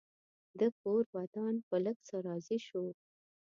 ده 0.59 0.67
کور 0.79 1.03
ودان 1.15 1.55
په 1.67 1.75
لږ 1.83 1.97
څه 2.07 2.15
راضي 2.27 2.59
شو. 2.67 2.85